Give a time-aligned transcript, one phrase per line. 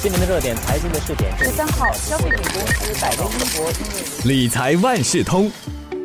[0.00, 5.50] 今年的热点财经的试点，十三号，消费品公司百威英博理财万事通，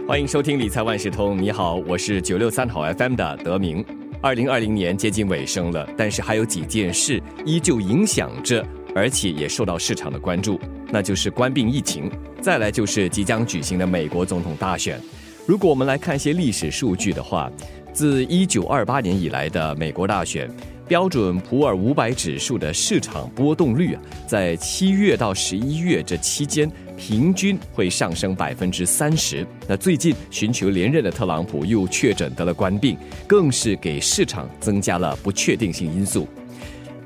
[0.07, 1.39] 欢迎收听理财万事通。
[1.39, 3.85] 你好，我是九六三好 FM 的德明。
[4.19, 14.99] 二零二零年接近尾声了，但是还有几件事依旧影响着，而且也受到市场的关注，那就是冠病疫情，再来就是即将举行的美国总统大选。
[15.45, 17.47] 如果我们来看一些历史数据的话，
[17.93, 20.49] 自一九二八年以来的美国大选。
[20.87, 29.47] 标准普尔五百指数的市场波动率啊，在七月到十一月这期间，平均会上升百分之三十。
[29.67, 36.27] 那最近寻求连任的特朗普又确诊得了冠病，更是给市场增加了不确定性因素。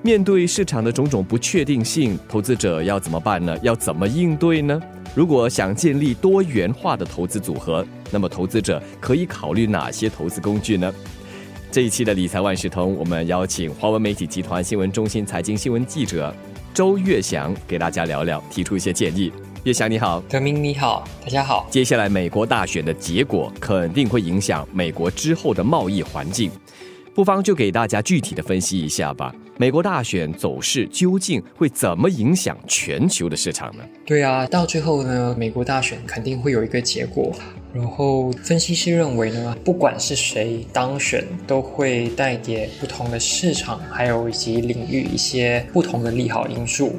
[0.01, 3.55] 面对市场的种种不确定性，投资者要怎么办呢？
[3.61, 4.81] 要怎么应对呢？
[5.15, 10.93] 如果想建立多元化的投资组合，那么投资者可以考虑哪些投资工具呢？
[11.69, 16.33] 这一期的理财万事通，我们邀请华文媒体集团新闻中心财经新闻记者
[16.73, 19.31] 周月祥给大家聊聊，提出一些建议。
[19.63, 21.67] 月祥你好，德明你好，大家好。
[21.69, 26.49] 接下来美国大选的结果肯定会影响美国之后的贸易环境。
[27.13, 29.33] 不妨就给大家具体的分析一下吧。
[29.57, 33.83] 美国大选走势究竟会怎么影响全球的市场呢？
[34.05, 37.35] 对啊，到最后呢，美国大选肯定会有一个结果。
[37.77, 46.95] 然后分析师认为呢，不管是谁当选，都会带给不同的市场还有以及领域一些不同的利好因素。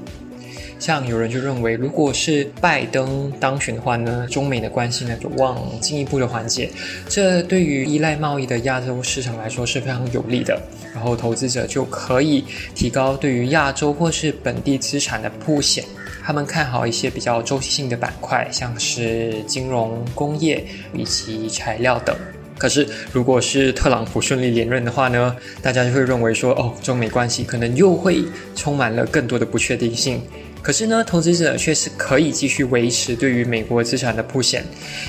[0.79, 6.71] 像有人就认为，如果是拜登当选的话呢，中美的关系呢有望进一步的缓解，
[7.09, 10.61] 这对于依赖贸易的亚洲市场来说是非常有利的。
[10.95, 15.85] 然后投资者就可以提高对于亚洲或是本地资产的铺险，
[16.25, 22.17] 他们看好一些比较周期性的板块，像是金融、工业以及材料等。
[22.57, 28.25] 可是，如果是特朗普顺利连任的话呢，大家就会认为说，哦，中美关系可能又会
[28.57, 30.21] 充满了更多的不确定性。
[30.63, 34.65] 可是呢，投资者却是可以继续维持对于美国资产的铺险，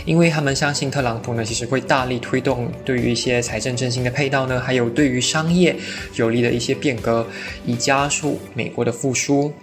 [0.06, 5.76] 因为他们相信特朗普呢，其实会大力推动对于一些财政振兴的配套呢，还有对于商业
[6.16, 7.28] 有利的一些变革，
[7.66, 9.54] 以加速美国的复苏。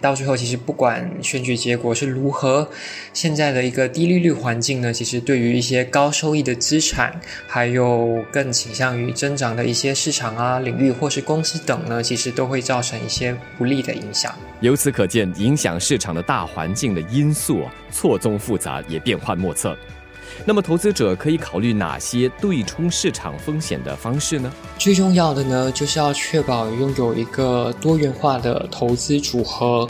[0.00, 2.68] 到最后，其实不管选举结果是如何，
[3.12, 14.34] 现在的一个低利率环境呢，其实对于一些高收益的资产，还有更倾向于增长的一些市场啊、领域或是公司等呢，其实都会造成一些不利的影响。
[14.60, 19.76] 由此可见，影响市场的大环境的因素错综复杂，也变幻莫测。
[20.44, 24.52] 那么，投资者可以考虑哪些对冲市场风险的方式呢？
[24.78, 29.88] 最重要的呢，就是要确保拥有一个多元化的投资组合。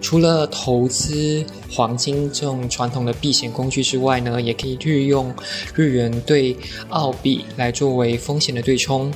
[0.00, 5.34] 除了投资黄金这种传统的避险工具之外呢，也可以利用
[5.74, 6.54] 日元对
[6.90, 9.10] 澳币来作为风险的对冲。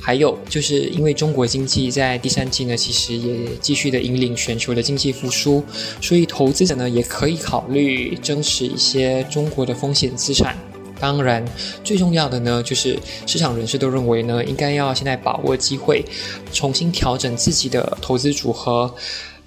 [0.00, 5.62] 还有就是因为中国经济在第三季呢，其实也继续的引领全球的经济复苏，
[6.00, 10.56] 所以投资者呢也可以考虑增持一些中国的风险资产。
[11.00, 11.44] 当然，
[11.84, 16.04] 最重要的呢，就是市场人士都认为呢，应该要现在把握机会，
[16.52, 18.92] 重新调整自己的投资组合。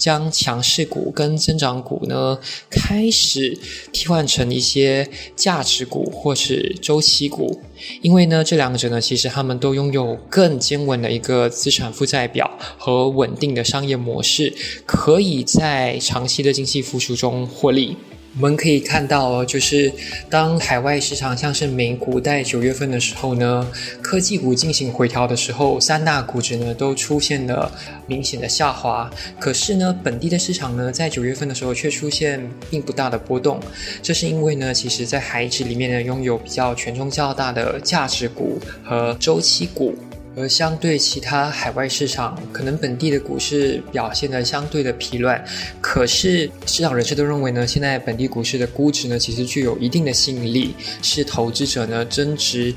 [0.02, 2.40] 将强势股跟增长股呢，
[2.72, 3.56] 开始
[3.94, 7.62] 替换成一些价值股或是周期股，
[8.02, 14.52] 因为呢，这两者呢，其实他们都拥有更坚稳的一个资产负债表和稳定的商业模式，
[14.88, 17.96] 可以在长期的经济复苏中获利。
[18.36, 19.92] 我们可以看到哦，就是
[20.30, 23.68] 当海外市场像是美股在九月份的时候呢，
[24.02, 27.70] 科技股进行回调的时候，三大股指呢都出现了
[28.08, 29.12] 明显的下滑。
[29.38, 33.60] 可是呢，本地的市场呢，在九月份的时候却出现并不大的波动。
[34.02, 39.94] 这是因为呢，其实在海指里面呢，拥有比较权重较大的价值股和周期股。
[40.36, 45.44] 而相对其他海外市场，可能本地的股市表现的相对的疲软，
[45.82, 52.74] 可是市场人士都认为呢，现在本地股市的估值呢，其实具有一定的吸引力，是投资者呢增值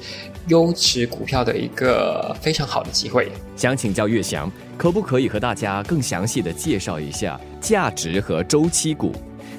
[0.48, 3.30] 优质股票的一个非常好的机会。
[3.56, 9.12] 想请教岳翔，可不可以和大家更详细的介绍一下价值和周期股？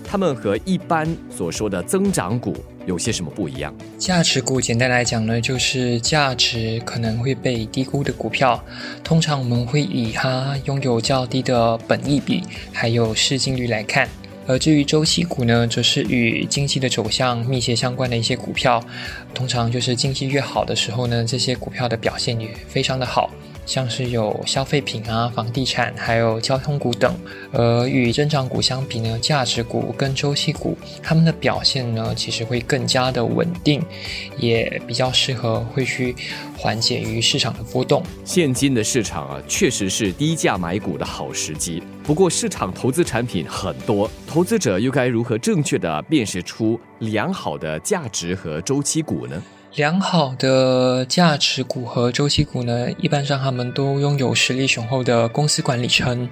[0.07, 2.55] 他们和一般所说的增长股
[2.85, 3.73] 有些什么不一样？
[3.97, 8.63] 价值股简单来讲呢，就是价值可能会被低估的股票，
[9.03, 14.07] 通常我们会以它拥有较低的本益比还有市净率来看。
[14.47, 18.79] 而至于周期股呢，则是与经济的走向密切相关的一些股票，
[19.33, 23.31] 通常就是经济越好的时候呢，这些股票的表现也非常的好。
[23.65, 27.13] 像是有消费品啊、房地产，还有交通股等。
[27.51, 33.81] 而与增长股相比呢，价值股跟周期股，它们的表现呢，其实会更加的稳定，
[34.37, 36.15] 也比较适合会去
[36.57, 38.03] 缓解于市场的波动。
[38.23, 41.81] 现今的市场啊，确实是低价买股的好时机。
[42.03, 49.41] 不过，市场投资产品很多，投资者又该如何正确的辨识出良好的价值和周期股呢？
[49.75, 56.29] 良好的价值股和周期股呢，一般上他们都拥有实力雄厚的公司管理层，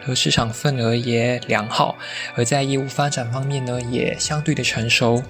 [0.00, 1.96] 和市场份额也良好，
[2.36, 5.20] 而在业务发展方面呢，也相对的成熟。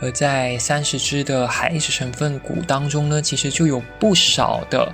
[0.00, 4.90] 而在三十只的海市成分股当中呢，其实就有不少的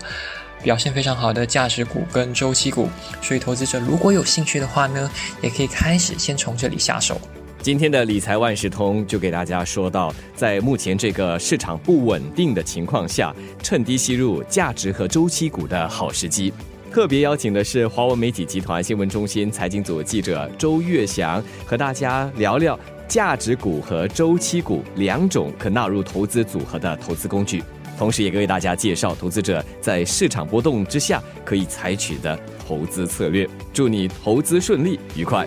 [0.63, 2.91] 表现非常好的价值股跟周期股，
[3.23, 5.11] 所以投资者如果有兴趣的话呢，
[5.41, 7.19] 也可以开始先从这里下手。
[7.63, 16.51] 今天的理财万事通就给大家说到，在目前这个市场不稳定的情况下，趁低吸入价值和周期股的好时机。
[16.91, 27.63] 特别邀请的是华文媒体集团新闻中心财经组记者周月祥，和大家聊聊价值股和周期股两种可纳入投资组合的投资工具，
[27.99, 33.47] 同时也为大家介绍投资者在市场波动之下可以采取的投资策略。
[33.71, 35.47] 祝你投资顺利愉快！